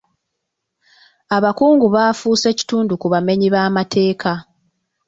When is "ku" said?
3.01-3.07